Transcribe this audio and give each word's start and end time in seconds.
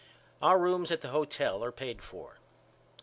Our 0.41 0.57
rooms 0.57 0.91
at 0.91 1.01
the 1.01 1.09
hotel 1.09 1.63
are 1.63 1.71
paid 1.71 2.01
for. 2.01 2.39